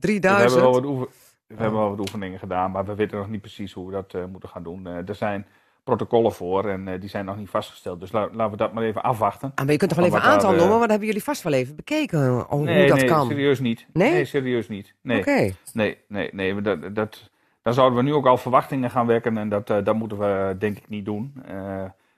3000. 0.00 0.60
wel 0.62 0.72
wat, 0.72 0.84
oefen- 0.84 1.08
we 1.46 1.54
hebben 1.56 1.78
wel 1.80 1.88
wat 1.90 2.00
oefeningen 2.00 2.38
gedaan, 2.38 2.70
maar 2.70 2.84
we 2.84 2.94
weten 2.94 3.18
nog 3.18 3.28
niet 3.28 3.40
precies 3.40 3.72
hoe 3.72 3.86
we 3.86 4.04
dat 4.06 4.28
moeten 4.30 4.48
gaan 4.48 4.62
doen. 4.62 4.86
Er 4.86 5.14
zijn 5.14 5.46
protocollen 5.86 6.32
voor 6.32 6.68
en 6.68 6.88
eh, 6.88 7.00
die 7.00 7.08
zijn 7.08 7.24
nog 7.24 7.36
niet 7.36 7.48
vastgesteld. 7.50 8.00
Dus 8.00 8.12
la- 8.12 8.28
laten 8.32 8.50
we 8.50 8.56
dat 8.56 8.72
maar 8.72 8.82
even 8.84 9.02
afwachten. 9.02 9.52
Ah, 9.54 9.64
maar 9.64 9.72
je 9.72 9.78
kunt 9.78 9.90
toch 9.90 9.98
wel 9.98 10.08
even 10.08 10.18
een 10.18 10.30
aantal 10.30 10.50
eh, 10.52 10.56
noemen, 10.56 10.68
want 10.68 10.80
dat 10.80 10.90
hebben 10.90 11.06
jullie 11.06 11.22
vast 11.22 11.42
wel 11.42 11.52
even 11.52 11.76
bekeken, 11.76 12.20
eh, 12.20 12.42
hoe 12.48 12.64
nee, 12.64 12.88
dat 12.88 12.96
nee, 12.96 13.06
kan. 13.06 13.26
serieus 13.28 13.60
niet. 13.60 13.86
Nee? 13.92 14.24
serieus 14.24 14.68
niet. 14.68 14.94
Nee, 15.00 15.18
Oké, 15.18 15.52
nee, 15.72 15.98
nee, 16.08 16.28
nee. 16.32 16.60
Dat, 16.60 16.94
dat, 16.94 17.30
dan 17.62 17.74
zouden 17.74 17.98
we 17.98 18.04
nu 18.04 18.14
ook 18.14 18.26
al 18.26 18.36
verwachtingen 18.36 18.90
gaan 18.90 19.06
wekken 19.06 19.38
en 19.38 19.48
dat, 19.48 19.70
eh, 19.70 19.84
dat 19.84 19.94
moeten 19.94 20.18
we 20.18 20.56
denk 20.58 20.76
ik 20.76 20.88
niet 20.88 21.04
doen. 21.04 21.34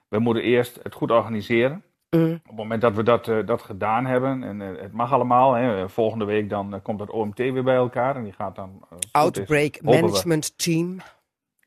We 0.07 0.19
moeten 0.19 0.43
eerst 0.43 0.79
het 0.83 0.93
goed 0.93 1.11
organiseren. 1.11 1.83
Mm. 2.09 2.33
Op 2.33 2.47
het 2.47 2.55
moment 2.55 2.81
dat 2.81 2.95
we 2.95 3.03
dat, 3.03 3.31
dat 3.45 3.61
gedaan 3.61 4.05
hebben, 4.05 4.43
en 4.43 4.59
het 4.59 4.93
mag 4.93 5.13
allemaal, 5.13 5.53
hè, 5.53 5.89
volgende 5.89 6.25
week 6.25 6.49
dan 6.49 6.79
komt 6.83 6.99
het 6.99 7.09
OMT 7.09 7.37
weer 7.37 7.63
bij 7.63 7.75
elkaar 7.75 8.15
en 8.15 8.23
die 8.23 8.33
gaat 8.33 8.55
dan... 8.55 8.83
is, 8.99 9.09
Outbreak 9.11 9.79
we. 9.81 9.91
Management 9.91 10.57
Team. 10.57 10.97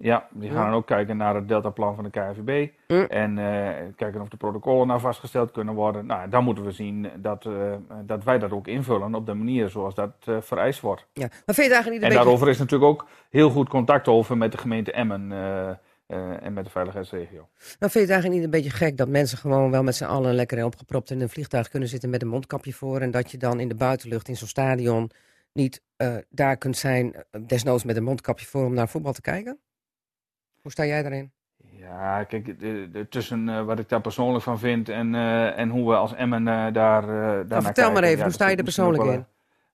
Ja, 0.02 0.28
die 0.31 0.50
gaan 0.50 0.70
Ja. 0.70 0.72
ook 0.72 0.87
kijken 0.87 1.16
naar 1.16 1.34
het 1.34 1.49
deltaplan 1.49 1.94
van 1.94 2.04
de 2.04 2.10
KNVB. 2.10 2.69
Ja. 2.87 3.06
En 3.08 3.38
eh, 3.38 3.84
kijken 3.96 4.20
of 4.20 4.28
de 4.28 4.37
protocollen 4.37 4.87
nou 4.87 5.00
vastgesteld 5.00 5.50
kunnen 5.50 5.75
worden. 5.75 6.06
Nou, 6.06 6.28
dan 6.28 6.44
moeten 6.44 6.64
we 6.64 6.70
zien 6.70 7.10
dat, 7.16 7.46
eh, 7.46 7.52
dat 8.04 8.25
wij 8.25 8.38
dat 8.38 8.50
ook 8.50 8.66
invullen 8.66 9.14
op 9.14 9.26
de 9.26 9.34
manier 9.34 9.69
zoals 9.69 9.94
dat 9.94 10.12
eh, 10.25 10.37
vereist 10.40 10.81
wordt. 10.81 11.06
Ja. 11.12 11.26
Maar 11.46 11.54
vind 11.54 11.66
je 11.66 11.72
eigenlijk 11.72 11.84
niet 11.84 12.02
En 12.02 12.02
een 12.02 12.08
beetje... 12.08 12.25
daarover 12.25 12.49
is 12.49 12.58
natuurlijk 12.58 12.90
ook 12.90 13.06
heel 13.31 13.50
goed 13.50 13.68
contact 13.68 14.09
over 14.09 14.37
met 14.37 14.52
de 14.52 14.59
gemeente 14.59 14.92
Emmen 14.92 15.32
en 16.40 16.52
met 16.52 16.64
de 16.64 16.71
veiligheidsregio. 16.71 17.49
Maar 17.59 17.90
vind 17.90 17.92
je 17.92 18.00
het 18.00 18.11
eigenlijk 18.11 18.35
niet 18.35 18.44
een 18.44 18.61
beetje 18.61 18.76
gek 18.76 18.97
dat 18.97 19.09
mensen 19.09 19.38
gewoon 19.38 19.71
wel 19.71 19.82
met 19.82 19.94
z'n 19.94 20.04
allen 20.04 20.35
lekker 20.35 20.64
opgepropt 20.64 21.11
in 21.11 21.21
een 21.21 21.28
vliegtuig 21.28 21.68
kunnen 21.68 21.88
zitten 21.88 22.11
met 22.11 22.23
een 22.23 22.28
mondkapje 22.28 22.73
voor 22.73 23.00
en 23.00 23.11
dat 23.11 23.30
je 23.30 23.38
dan 23.38 23.61
in 23.61 23.68
de 23.68 23.75
buitenlucht 23.75 24.28
in 24.28 24.37
zo'n 24.37 24.49
stadion 24.49 25.11
niet 25.52 25.82
daar 26.30 26.56
kunt 26.56 26.76
zijn, 26.76 27.14
desnoods 27.47 27.85
met 27.85 27.97
een 27.97 28.04
mondkapje 28.04 28.47
voor 28.47 28.64
om 28.64 28.75
naar 28.75 28.88
voetbal 28.88 29.12
te 29.12 29.21
kijken? 29.21 29.59
Hoe 30.62 30.71
sta 30.73 30.85
jij 30.85 31.02
daarin? 31.02 31.33
Ja, 31.71 32.25
kijk, 32.25 32.61
de, 32.61 32.88
de- 32.92 33.09
tussen 33.09 33.49
eh, 33.49 33.62
wat 33.64 33.78
ik 33.78 33.88
daar 33.88 34.00
persoonlijk 34.00 34.45
van 34.45 34.59
vind 34.59 34.88
en, 34.88 35.14
eh, 35.14 35.59
en 35.59 35.69
hoe 35.69 35.88
we 35.90 35.97
als 35.97 36.14
Emmen 36.14 36.49
eh, 36.49 36.54
daar, 36.73 37.07
daar 37.07 37.45
naar 37.49 37.62
vertel 37.62 37.92
maar 37.92 38.02
even, 38.02 38.16
ja, 38.19 38.25
hoe 38.25 38.33
sta 38.33 38.49
je 38.49 38.57
er 38.57 38.62
persoonlijk 38.62 39.02
wel, 39.04 39.25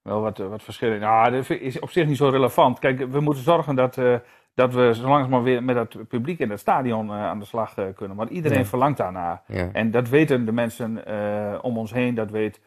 Wel 0.03 0.21
wat, 0.21 0.39
wat 0.39 0.63
verschillen. 0.63 1.01
Nou, 1.01 1.31
dat 1.31 1.51
is 1.51 1.79
op 1.81 1.91
zich 1.91 2.07
niet 2.07 2.17
zo 2.17 2.29
relevant. 2.29 2.79
Kijk, 2.79 3.11
we 3.11 3.21
moeten 3.21 3.43
zorgen 3.43 3.75
dat, 3.75 3.95
dat 4.55 4.75
we 4.75 4.95
zo 4.95 5.09
langzamerhand 5.09 5.45
weer 5.45 5.63
met 5.65 5.77
het 5.77 6.09
publiek 6.09 6.39
in 6.39 6.51
het 6.51 6.61
stadion 6.61 7.13
aan 7.13 7.39
de 7.39 7.45
slag 7.45 7.75
kunnen. 7.95 8.17
Want 8.17 8.31
iedereen 8.31 8.59
Ja. 8.59 8.65
verlangt 8.65 8.99
daarnaar. 8.99 9.43
Ja. 9.47 9.69
En 9.73 9.91
dat 9.91 10.09
weten 10.09 10.45
de 10.45 10.53
mensen 10.53 11.03
om 11.63 11.79
ons 11.79 11.93
heen, 11.93 12.15
dat 12.15 12.31
weet 12.31 12.61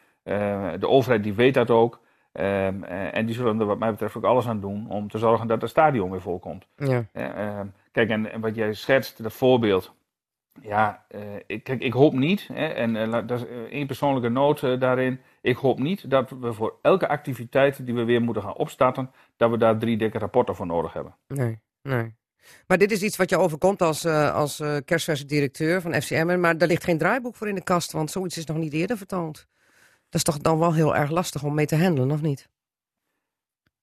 de 0.79 0.87
overheid, 0.87 1.23
die 1.23 1.33
weet 1.33 1.53
dat 1.53 1.69
ook. 1.69 1.99
Ehm, 2.31 2.83
eh, 2.83 3.17
en 3.17 3.25
die 3.25 3.35
zullen 3.35 3.59
er 3.59 3.65
wat 3.65 3.79
mij 3.79 3.91
betreft 3.91 4.15
ook 4.15 4.23
alles 4.23 4.47
aan 4.47 4.59
doen 4.59 4.85
om 4.89 5.09
te 5.09 5.17
zorgen 5.17 5.47
dat 5.47 5.61
het 5.61 5.69
stadion 5.69 6.11
weer 6.11 6.21
vol 6.21 6.39
komt. 6.39 6.67
Ja. 6.75 7.03
Eh, 7.11 7.25
ehm, 7.25 7.65
kijk, 7.91 8.09
en, 8.09 8.39
wat 8.39 8.55
jij 8.55 8.73
schetst, 8.73 9.23
dat 9.23 9.33
voorbeeld. 9.33 9.93
Ja, 10.61 11.05
eh, 11.07 11.21
ik, 11.47 11.63
kijk, 11.63 11.81
ik 11.81 11.93
hoop 11.93 12.13
niet, 12.13 12.47
hè, 12.53 12.67
en 12.67 13.07
la- 13.07 13.21
dat 13.21 13.39
is 13.39 13.47
eh, 13.47 13.57
één 13.57 13.87
persoonlijke 13.87 14.29
noot 14.29 14.61
daarin. 14.79 15.19
Ik 15.41 15.57
hoop 15.57 15.79
niet 15.79 16.09
dat 16.09 16.29
we 16.29 16.53
voor 16.53 16.79
elke 16.81 17.07
activiteit 17.07 17.85
die 17.85 17.93
we 17.95 18.03
weer 18.03 18.21
moeten 18.21 18.43
gaan 18.43 18.55
opstarten, 18.55 19.11
dat 19.37 19.49
we 19.49 19.57
daar 19.57 19.77
drie 19.77 19.97
dikke 19.97 20.17
rapporten 20.17 20.55
voor 20.55 20.65
nodig 20.65 20.93
hebben. 20.93 21.15
Nee, 21.27 21.59
nee. 21.81 22.15
Maar 22.67 22.77
dit 22.77 22.91
is 22.91 23.01
iets 23.03 23.17
wat 23.17 23.29
je 23.29 23.37
overkomt 23.37 23.81
als, 23.81 24.05
als 24.05 24.63
kerstverse 24.85 25.25
directeur 25.25 25.81
van 25.81 26.01
FCM. 26.01 26.39
Maar 26.39 26.57
daar 26.57 26.67
ligt 26.67 26.83
geen 26.83 26.97
draaiboek 26.97 27.35
voor 27.35 27.47
in 27.47 27.55
de 27.55 27.63
kast, 27.63 27.91
want 27.91 28.11
zoiets 28.11 28.37
is 28.37 28.45
nog 28.45 28.57
niet 28.57 28.73
eerder 28.73 28.97
vertoond. 28.97 29.47
Dat 30.09 30.15
is 30.15 30.23
toch 30.23 30.37
dan 30.37 30.59
wel 30.59 30.73
heel 30.73 30.95
erg 30.95 31.09
lastig 31.09 31.43
om 31.43 31.53
mee 31.53 31.65
te 31.65 31.75
handelen, 31.75 32.11
of 32.11 32.21
niet? 32.21 32.49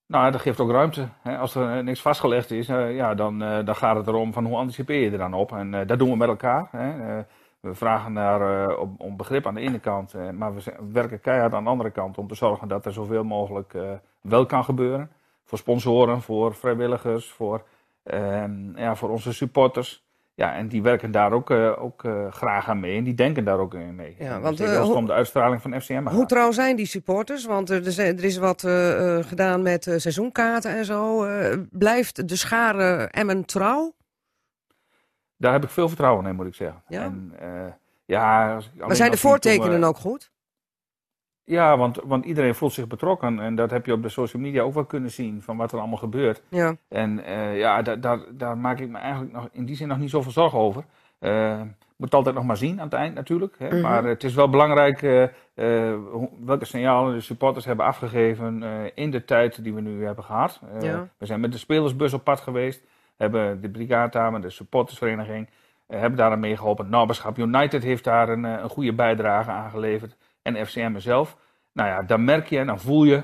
Nou, 0.08 0.30
dat 0.30 0.40
geeft 0.40 0.60
ook 0.60 0.70
ruimte. 0.70 1.08
Als 1.38 1.54
er 1.54 1.84
niks 1.84 2.00
vastgelegd 2.00 2.50
is, 2.50 2.68
uh, 2.68 2.96
ja, 2.96 3.14
dan, 3.14 3.42
uh, 3.42 3.64
dan 3.64 3.76
gaat 3.76 3.96
het 3.96 4.06
erom 4.06 4.32
van 4.32 4.44
hoe 4.44 4.56
anticipeer 4.56 5.00
je 5.00 5.10
er 5.10 5.18
dan 5.18 5.34
op. 5.34 5.52
En 5.52 5.86
dat 5.86 5.98
doen 5.98 6.10
we 6.10 6.16
met 6.16 6.28
elkaar. 6.28 6.68
We 7.60 7.74
vragen 7.74 8.12
naar, 8.12 8.68
om, 8.76 8.94
om, 8.98 9.16
begrip 9.16 9.46
aan 9.46 9.54
de 9.54 9.60
ene 9.60 9.78
kant, 9.78 10.14
maar 10.32 10.54
we 10.54 10.62
werken 10.92 11.20
keihard 11.20 11.52
aan 11.52 11.64
de 11.64 11.70
andere 11.70 11.90
kant 11.90 12.18
om 12.18 12.28
te 12.28 12.34
zorgen 12.34 12.68
dat 12.68 12.86
er 12.86 12.92
zoveel 12.92 13.24
mogelijk 13.24 13.74
wel 14.20 14.46
kan 14.46 14.64
gebeuren. 14.64 15.10
Voor 15.44 15.58
sponsoren, 15.58 16.22
voor 16.22 16.54
vrijwilligers, 16.54 17.30
voor, 17.30 17.62
ehm, 18.02 18.78
ja, 18.78 18.94
voor 18.94 19.10
onze 19.10 19.32
supporters. 19.32 20.07
Ja, 20.38 20.54
en 20.54 20.68
die 20.68 20.82
werken 20.82 21.10
daar 21.10 21.32
ook, 21.32 21.50
uh, 21.50 21.82
ook 21.82 22.04
uh, 22.04 22.32
graag 22.32 22.68
aan 22.68 22.80
mee 22.80 22.96
en 22.96 23.04
die 23.04 23.14
denken 23.14 23.44
daar 23.44 23.58
ook 23.58 23.74
mee. 23.74 24.16
Ja, 24.18 24.40
want, 24.40 24.60
uh, 24.60 24.78
als 24.78 24.88
het 24.88 24.96
om 24.96 25.06
de 25.06 25.12
uitstraling 25.12 25.62
van 25.62 25.80
FCM 25.80 26.04
gaat. 26.04 26.12
Hoe 26.12 26.26
trouw 26.26 26.52
zijn 26.52 26.76
die 26.76 26.86
supporters? 26.86 27.44
Want 27.44 27.70
er, 27.70 27.98
er 27.98 28.24
is 28.24 28.36
wat 28.36 28.60
gedaan 29.20 29.62
met 29.62 29.82
seizoenkaarten 29.96 30.76
en 30.76 30.84
zo. 30.84 31.26
blijft 31.70 32.28
de 32.28 32.36
schare 32.36 33.08
Emmen 33.10 33.44
trouw? 33.44 33.94
Daar 35.36 35.52
heb 35.52 35.64
ik 35.64 35.70
veel 35.70 35.88
vertrouwen 35.88 36.26
in, 36.26 36.34
moet 36.34 36.46
ik 36.46 36.54
zeggen. 36.54 36.82
Ja? 36.88 37.02
En, 37.02 37.32
ja 38.04 38.54
als, 38.54 38.70
maar 38.76 38.96
zijn 38.96 39.10
de 39.10 39.16
voortekenen 39.16 39.84
ook 39.84 39.96
goed? 39.96 40.30
Ja, 41.48 41.76
want, 41.76 41.98
want 42.04 42.24
iedereen 42.24 42.54
voelt 42.54 42.72
zich 42.72 42.86
betrokken. 42.86 43.40
En 43.40 43.54
dat 43.54 43.70
heb 43.70 43.86
je 43.86 43.92
op 43.92 44.02
de 44.02 44.08
social 44.08 44.42
media 44.42 44.62
ook 44.62 44.74
wel 44.74 44.84
kunnen 44.84 45.10
zien 45.10 45.42
van 45.42 45.56
wat 45.56 45.72
er 45.72 45.78
allemaal 45.78 45.98
gebeurt. 45.98 46.42
Ja. 46.48 46.76
En 46.88 47.18
uh, 47.18 47.58
ja, 47.58 47.82
daar, 47.82 48.00
daar, 48.00 48.18
daar 48.30 48.58
maak 48.58 48.78
ik 48.78 48.88
me 48.88 48.98
eigenlijk 48.98 49.32
nog, 49.32 49.48
in 49.52 49.64
die 49.64 49.76
zin 49.76 49.88
nog 49.88 49.98
niet 49.98 50.10
zoveel 50.10 50.32
zorgen 50.32 50.58
over. 50.58 50.84
Uh, 51.20 51.60
moet 51.96 52.14
altijd 52.14 52.34
nog 52.34 52.44
maar 52.44 52.56
zien 52.56 52.78
aan 52.78 52.84
het 52.84 52.94
eind 52.94 53.14
natuurlijk. 53.14 53.54
Hè. 53.58 53.66
Mm 53.66 53.72
-hmm. 53.72 53.80
Maar 53.80 54.04
het 54.04 54.24
is 54.24 54.34
wel 54.34 54.48
belangrijk 54.48 55.02
uh, 55.02 55.94
welke 56.44 56.64
signalen 56.64 57.14
de 57.14 57.20
supporters 57.20 57.64
hebben 57.64 57.86
afgegeven 57.86 58.62
in 58.94 59.10
de 59.10 59.24
tijd 59.24 59.62
die 59.62 59.74
we 59.74 59.80
nu 59.80 60.04
hebben 60.04 60.24
gehad. 60.24 60.60
Ja. 60.80 61.08
We 61.18 61.26
zijn 61.26 61.40
met 61.40 61.52
de 61.52 61.58
spelersbus 61.58 62.12
op 62.12 62.24
pad 62.24 62.40
geweest. 62.40 62.82
Hebben 63.16 63.60
de 63.60 63.68
brigade 63.68 64.30
met 64.30 64.42
de 64.42 64.50
supportersvereniging, 64.50 65.48
hebben 65.86 66.18
daar 66.18 66.30
aan 66.30 66.40
meegeholpen. 66.40 66.88
Naberschap 66.88 67.38
United 67.38 67.82
heeft 67.82 68.04
daar 68.04 68.28
een, 68.28 68.44
een 68.44 68.68
goede 68.68 68.92
bijdrage 68.92 69.50
aan 69.50 69.70
geleverd 69.70 70.16
en 70.56 70.66
FCM 70.66 70.98
zelf. 70.98 71.36
Nou 71.72 71.88
ja, 71.88 72.02
dan 72.02 72.24
merk 72.24 72.48
je 72.48 72.58
en 72.58 72.66
dan 72.66 72.80
voel 72.80 73.04
je 73.04 73.22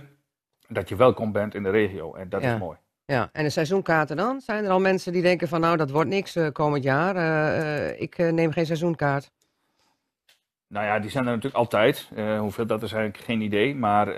dat 0.68 0.88
je 0.88 0.96
welkom 0.96 1.32
bent 1.32 1.54
in 1.54 1.62
de 1.62 1.70
regio. 1.70 2.14
En 2.14 2.28
dat 2.28 2.42
ja. 2.42 2.52
is 2.52 2.58
mooi. 2.58 2.78
Ja, 3.06 3.28
en 3.32 3.44
de 3.44 3.50
seizoenkaarten 3.50 4.16
dan? 4.16 4.40
Zijn 4.40 4.64
er 4.64 4.70
al 4.70 4.80
mensen 4.80 5.12
die 5.12 5.22
denken 5.22 5.48
van 5.48 5.60
nou, 5.60 5.76
dat 5.76 5.90
wordt 5.90 6.10
niks 6.10 6.36
uh, 6.36 6.48
komend 6.52 6.84
jaar. 6.84 7.16
Uh, 7.16 7.58
uh, 7.58 8.00
ik 8.00 8.18
neem 8.18 8.52
geen 8.52 8.66
seizoenkaart. 8.66 9.30
Nou 10.68 10.86
ja, 10.86 10.98
die 10.98 11.10
zijn 11.10 11.24
er 11.24 11.30
natuurlijk 11.30 11.56
altijd. 11.56 12.08
hoeveel 12.38 12.66
dat 12.66 12.82
is 12.82 12.92
eigenlijk 12.92 13.24
geen 13.24 13.40
idee. 13.40 13.74
Maar 13.74 14.08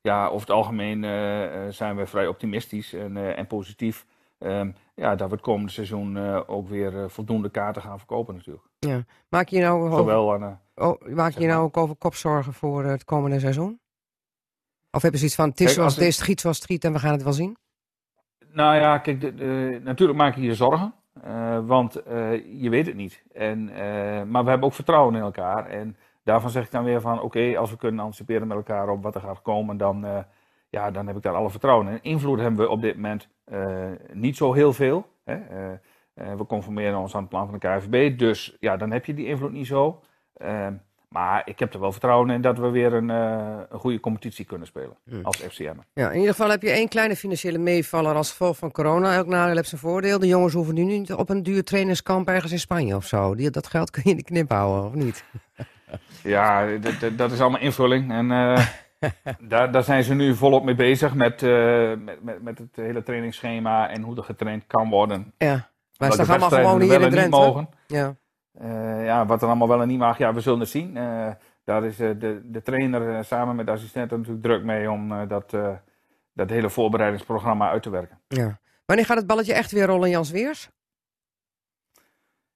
ja, 0.00 0.26
over 0.26 0.40
het 0.40 0.50
algemeen 0.50 1.02
zijn 1.72 1.96
we 1.96 2.06
vrij 2.06 2.26
optimistisch 2.26 2.92
en, 2.92 3.36
en 3.36 3.46
positief. 3.46 4.06
Um, 4.44 4.74
ja, 4.94 5.16
dat 5.16 5.28
we 5.28 5.34
het 5.34 5.44
komende 5.44 5.72
seizoen 5.72 6.18
ook 6.46 6.68
weer 6.68 7.10
voldoende 7.10 7.50
kaarten 7.50 7.82
gaan 7.82 7.98
verkopen 7.98 8.34
natuurlijk. 8.34 8.66
Ja. 8.78 9.04
Maak 9.28 9.48
je 9.48 9.60
nou 9.60 9.90
Zowel 9.90 10.34
aan, 10.34 10.60
Oh, 10.74 11.00
maak 11.08 11.32
je 11.32 11.46
nou 11.46 11.62
ook 11.62 11.76
over 11.76 11.96
kopzorgen 11.96 12.52
voor 12.52 12.84
het 12.84 13.04
komende 13.04 13.40
seizoen? 13.40 13.80
Of 14.90 15.02
heb 15.02 15.12
je 15.12 15.18
zoiets 15.18 15.36
van, 15.36 15.48
het 15.48 15.60
is 15.60 15.74
zoals 15.74 15.94
het 15.94 16.04
is, 16.04 16.16
schiet 16.16 16.40
zoals 16.40 16.60
het 16.66 16.84
en 16.84 16.92
we 16.92 16.98
gaan 16.98 17.12
het 17.12 17.22
wel 17.22 17.32
zien? 17.32 17.56
Nou 18.52 18.76
ja, 18.76 18.98
kijk, 18.98 19.20
de, 19.20 19.34
de, 19.34 19.80
natuurlijk 19.82 20.18
maak 20.18 20.34
je 20.34 20.42
je 20.42 20.54
zorgen. 20.54 20.94
Uh, 21.26 21.58
want 21.66 22.06
uh, 22.08 22.60
je 22.62 22.70
weet 22.70 22.86
het 22.86 22.94
niet. 22.94 23.22
En, 23.32 23.68
uh, 23.68 23.76
maar 24.22 24.44
we 24.44 24.50
hebben 24.50 24.68
ook 24.68 24.74
vertrouwen 24.74 25.14
in 25.14 25.20
elkaar. 25.22 25.66
En 25.66 25.96
daarvan 26.24 26.50
zeg 26.50 26.64
ik 26.64 26.70
dan 26.70 26.84
weer 26.84 27.00
van, 27.00 27.14
oké, 27.14 27.24
okay, 27.24 27.56
als 27.56 27.70
we 27.70 27.76
kunnen 27.76 28.04
anticiperen 28.04 28.46
met 28.46 28.56
elkaar 28.56 28.88
op 28.88 29.02
wat 29.02 29.14
er 29.14 29.20
gaat 29.20 29.42
komen, 29.42 29.76
dan, 29.76 30.24
ja, 30.68 30.90
dan 30.90 31.06
heb 31.06 31.16
ik 31.16 31.22
daar 31.22 31.34
alle 31.34 31.50
vertrouwen 31.50 31.88
in. 31.88 32.02
Invloed 32.02 32.38
hebben 32.38 32.60
we 32.60 32.68
op 32.68 32.80
dit 32.80 32.94
moment 32.94 33.28
niet 34.12 34.36
zo 34.36 34.52
heel 34.52 34.72
veel. 34.72 35.06
Hè? 35.24 35.36
we 36.14 36.46
conformeren 36.46 36.98
ons 36.98 37.14
aan 37.14 37.20
het 37.20 37.28
plan 37.28 37.48
van 37.48 37.58
de 37.58 37.68
KVB. 37.68 38.18
Dus 38.18 38.56
ja, 38.60 38.76
dan 38.76 38.90
heb 38.90 39.04
je 39.04 39.14
die 39.14 39.26
invloed 39.26 39.52
niet 39.52 39.66
zo. 39.66 40.02
Maar 41.12 41.42
ik 41.44 41.58
heb 41.58 41.74
er 41.74 41.80
wel 41.80 41.92
vertrouwen 41.92 42.30
in 42.30 42.40
dat 42.40 42.58
we 42.58 42.70
weer 42.70 42.92
een, 42.92 43.08
uh, 43.08 43.58
een 43.68 43.78
goede 43.78 44.00
competitie 44.00 44.44
kunnen 44.44 44.66
spelen 44.66 44.96
hmm. 45.04 45.24
als 45.24 45.36
FCM. 45.36 45.76
Ja, 45.92 46.10
in 46.10 46.18
ieder 46.18 46.34
geval 46.34 46.50
heb 46.50 46.62
je 46.62 46.70
één 46.70 46.88
kleine 46.88 47.16
financiële 47.16 47.58
meevaller 47.58 48.14
als 48.14 48.30
gevolg 48.30 48.56
van 48.56 48.70
corona. 48.70 49.14
Elk 49.14 49.26
nadeel 49.26 49.56
heeft 49.56 49.68
zijn 49.68 49.80
voordeel. 49.80 50.18
De 50.18 50.26
jongens 50.26 50.54
hoeven 50.54 50.74
nu 50.74 50.82
niet 50.82 51.12
op 51.12 51.28
een 51.28 51.42
duur 51.42 51.64
trainerskamp 51.64 52.28
ergens 52.28 52.52
in 52.52 52.58
Spanje 52.58 52.96
of 52.96 53.06
zo. 53.06 53.34
Die, 53.34 53.50
dat 53.50 53.66
geld 53.66 53.90
kun 53.90 54.02
je 54.04 54.10
in 54.10 54.16
de 54.16 54.22
knip 54.22 54.50
houden, 54.50 54.84
of 54.84 54.94
niet? 54.94 55.24
ja, 56.34 56.66
dat 57.16 57.32
is 57.32 57.40
allemaal 57.40 57.60
invulling. 57.60 58.12
En 58.12 58.30
uh, 58.30 58.66
daar, 59.48 59.72
daar 59.72 59.82
zijn 59.82 60.02
ze 60.02 60.14
nu 60.14 60.34
volop 60.34 60.64
mee 60.64 60.74
bezig 60.74 61.14
met, 61.14 61.42
uh, 61.42 61.92
met, 61.98 62.22
met, 62.22 62.42
met, 62.42 62.58
het 62.58 62.76
hele 62.76 63.02
trainingsschema 63.02 63.88
en 63.88 64.02
hoe 64.02 64.16
er 64.16 64.24
getraind 64.24 64.66
kan 64.66 64.90
worden. 64.90 65.32
Ja, 65.38 65.68
maar 65.98 66.08
is 66.08 66.16
toch 66.16 66.28
allemaal 66.28 66.48
gewoon 66.48 66.80
hier 66.80 67.00
in 67.00 67.10
Drenthe? 67.10 67.38
Mogen. 67.38 67.68
Ja. 67.86 68.14
Uh, 68.62 69.04
ja, 69.04 69.26
wat 69.26 69.42
er 69.42 69.48
allemaal 69.48 69.68
wel 69.68 69.82
en 69.82 69.88
niet 69.88 69.98
mag, 69.98 70.18
ja, 70.18 70.34
we 70.34 70.40
zullen 70.40 70.60
het 70.60 70.68
zien. 70.68 70.96
Uh, 70.96 71.28
daar 71.64 71.84
is 71.84 71.96
de, 71.96 72.40
de 72.44 72.62
trainer 72.62 73.24
samen 73.24 73.56
met 73.56 73.66
de 73.66 73.72
assistenten 73.72 74.18
natuurlijk 74.18 74.44
druk 74.44 74.64
mee 74.64 74.90
om 74.90 75.28
dat, 75.28 75.56
dat 76.32 76.50
hele 76.50 76.70
voorbereidingsprogramma 76.70 77.70
uit 77.70 77.82
te 77.82 77.90
werken. 77.90 78.18
Ja. 78.28 78.60
Wanneer 78.86 79.06
gaat 79.06 79.16
het 79.16 79.26
balletje 79.26 79.54
echt 79.54 79.72
weer 79.72 79.86
rollen, 79.86 80.10
Jans 80.10 80.30
Weers? 80.30 80.70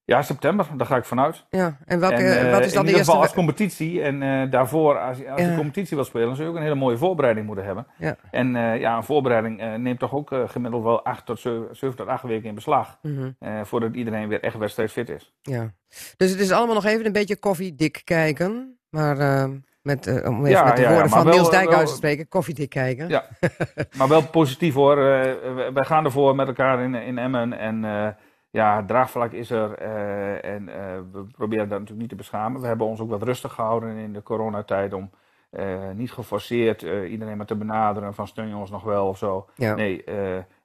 Ja, 0.07 0.23
september, 0.23 0.67
daar 0.77 0.87
ga 0.87 0.97
ik 0.97 1.05
vanuit. 1.05 1.45
Ja, 1.51 1.79
en 1.85 2.01
welke, 2.01 2.15
en, 2.15 2.51
wat 2.51 2.65
is 2.65 2.73
dan 2.73 2.81
in 2.81 2.87
de 2.87 2.97
eerste... 2.97 3.11
geval 3.11 3.23
als 3.27 3.33
competitie. 3.33 4.03
En 4.03 4.51
daarvoor, 4.51 4.99
als, 4.99 5.27
als 5.27 5.41
ja. 5.41 5.49
je 5.49 5.57
competitie 5.57 5.97
wil 5.97 6.05
spelen, 6.05 6.27
dan 6.27 6.37
zul 6.37 6.45
je 6.45 6.51
ook 6.51 6.57
een 6.57 6.63
hele 6.63 6.75
mooie 6.75 6.97
voorbereiding 6.97 7.47
moeten 7.47 7.65
hebben. 7.65 7.87
Ja. 7.99 8.17
En 8.31 8.53
ja, 8.55 8.97
een 8.97 9.05
voorbereiding 9.05 9.77
neemt 9.77 9.99
toch 9.99 10.15
ook 10.15 10.31
gemiddeld 10.47 10.83
wel 10.83 11.05
8 11.05 11.27
tot 11.27 11.41
7, 11.41 11.77
7 11.77 11.97
tot 11.97 12.07
8 12.07 12.23
weken 12.23 12.49
in 12.49 12.55
beslag. 12.55 12.99
Mm 13.03 13.17
-hmm. 13.39 13.65
voordat 13.65 13.95
iedereen 13.95 14.29
weer 14.29 14.43
echt 14.43 14.57
wedstrijdfit 14.57 15.09
is. 15.09 15.35
Ja. 15.43 15.73
Dus 16.17 16.31
het 16.31 16.41
is 16.41 16.51
allemaal 16.51 16.75
nog 16.75 16.85
even 16.85 17.07
een 17.07 17.13
beetje 17.13 17.39
koffiedik 17.39 18.01
kijken. 18.05 18.79
Maar 18.91 19.17
met, 19.87 20.07
uh, 20.07 20.15
om 20.15 20.39
even 20.39 20.51
ja, 20.51 20.65
met 20.65 20.77
de 20.77 20.83
ja, 20.83 20.89
woorden 20.89 21.09
ja, 21.09 21.15
van 21.17 21.25
wel, 21.25 21.35
Niels 21.35 21.51
Dijkhuis 21.51 21.91
te 21.91 21.97
spreken, 21.97 22.29
koffiedik 22.29 22.71
kijken. 22.71 23.09
Ja, 23.09 23.25
maar 23.99 24.09
wel 24.09 24.23
positief 24.23 24.75
hoor. 24.75 24.99
Uh, 24.99 25.05
wij 25.75 25.85
gaan 25.85 26.05
ervoor 26.05 26.35
met 26.35 26.47
elkaar 26.47 26.81
in, 26.81 26.95
in 26.95 27.19
Emmen. 27.19 27.53
En 27.59 27.85
ja, 28.51 28.77
het 28.77 28.89
draagvlak 28.89 29.33
is 29.33 29.51
er. 29.51 29.73
en 30.41 30.67
we 31.13 31.25
proberen 31.33 31.69
dat 31.69 31.79
natuurlijk 31.79 32.01
niet 32.01 32.09
te 32.09 32.17
beschamen. 32.17 32.61
We 32.61 32.67
hebben 32.67 32.87
ons 32.87 33.01
ook 33.01 33.11
wat 33.11 33.23
rustig 33.23 33.53
gehouden 33.53 33.97
in 33.97 34.13
de 34.13 34.23
coronatijd 34.23 34.93
om... 34.93 35.11
niet 35.95 36.13
geforceerd 36.13 36.83
iedereen 36.83 37.37
maar 37.37 37.47
te 37.47 37.57
benaderen 37.57 38.15
van 38.15 38.27
steun 38.27 38.49
je 38.49 38.57
ons 38.57 38.71
nog 38.71 38.83
wel 38.83 39.09
of 39.09 39.19
zo. 39.19 39.49
Ja. 39.55 39.75
Nee, 39.75 40.05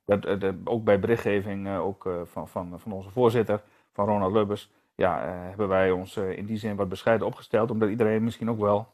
dat, 0.06 0.54
ook 0.64 0.84
bij 0.84 1.00
berichtgeving 1.00 1.78
ook, 1.78 2.10
van, 2.24 2.48
van, 2.48 2.80
van 2.80 2.92
onze 2.92 3.10
voorzitter, 3.10 3.62
van 3.92 4.06
Ronald 4.06 4.34
Lubbers 4.34 4.72
ja, 4.96 5.22
hebben 5.26 5.68
wij 5.68 5.92
ons 5.92 6.18
in 6.18 6.46
die 6.46 6.58
zin 6.58 6.76
wat 6.76 6.90
bescheiden 6.90 7.28
opgesteld. 7.28 7.72
Omdat 7.72 7.90
iedereen 7.90 8.24
misschien 8.24 8.50
ook 8.50 8.60
wel 8.60 8.88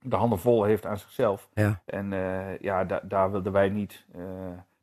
de 0.00 0.16
handen 0.16 0.38
vol 0.38 0.64
heeft 0.64 0.86
aan 0.86 0.98
zichzelf. 0.98 1.48
Ja. 1.54 1.80
En 1.84 2.12
uh, 2.12 2.58
ja, 2.58 2.84
da 2.84 3.00
daar 3.02 3.30
wilden 3.30 3.52
wij 3.52 3.68
niet 3.68 4.06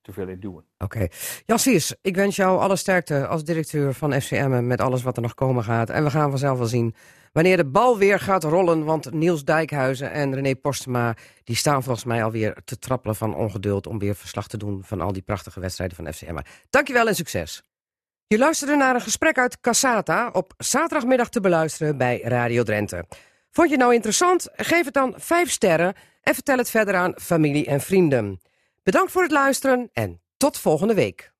te 0.03 0.13
veel 0.13 0.27
in 0.27 0.39
doen. 0.39 0.55
Oké. 0.55 0.65
Okay. 0.77 1.12
Jan 1.45 1.60
Viers, 1.60 1.95
ik 2.01 2.15
wens 2.15 2.36
jou 2.36 2.60
alle 2.60 2.75
sterkte 2.75 3.27
als 3.27 3.43
directeur 3.43 3.93
van 3.93 4.22
FCM 4.22 4.67
met 4.67 4.81
alles 4.81 5.03
wat 5.03 5.15
er 5.15 5.22
nog 5.22 5.33
komen 5.33 5.63
gaat. 5.63 5.89
En 5.89 6.03
we 6.03 6.10
gaan 6.10 6.29
vanzelf 6.29 6.57
wel 6.57 6.67
zien 6.67 6.95
wanneer 7.31 7.57
de 7.57 7.65
bal 7.65 7.98
weer 7.98 8.19
gaat 8.19 8.43
rollen. 8.43 8.83
Want 8.83 9.13
Niels 9.13 9.43
Dijkhuizen 9.43 10.12
en 10.12 10.33
René 10.33 10.55
Postema 10.55 11.15
die 11.43 11.55
staan 11.55 11.83
volgens 11.83 12.05
mij 12.05 12.24
alweer 12.24 12.57
te 12.65 12.79
trappelen 12.79 13.15
van 13.15 13.36
ongeduld... 13.36 13.88
om 13.88 14.00
weer 14.00 14.15
verslag 14.15 14.48
te 14.48 14.57
doen 14.57 14.83
van 14.83 15.01
al 15.01 15.13
die 15.13 15.22
prachtige 15.22 15.60
wedstrijden 15.60 15.95
van 15.95 16.13
FCM. 16.13 16.38
Dankjewel 16.69 17.07
en 17.07 17.15
succes. 17.15 17.63
Je 18.27 18.38
luisterde 18.38 18.75
naar 18.75 18.95
een 18.95 19.01
gesprek 19.01 19.38
uit 19.38 19.60
Cassata 19.60 20.29
op 20.31 20.53
zaterdagmiddag 20.57 21.29
te 21.29 21.39
beluisteren 21.39 21.98
bij 21.98 22.22
Radio 22.22 22.63
Drenthe. 22.63 23.05
Vond 23.50 23.67
je 23.67 23.74
het 23.74 23.83
nou 23.83 23.93
interessant? 23.93 24.50
Geef 24.53 24.86
het 24.86 24.93
dan 24.93 25.13
5 25.17 25.50
sterren 25.50 25.93
en 26.22 26.33
vertel 26.33 26.57
het 26.57 26.69
verder 26.69 26.95
aan 26.95 27.13
familie 27.22 27.65
en 27.65 27.81
vrienden. 27.81 28.39
Bedankt 28.83 29.11
voor 29.11 29.21
het 29.21 29.31
luisteren 29.31 29.89
en 29.93 30.21
tot 30.37 30.57
volgende 30.57 30.93
week. 30.93 31.32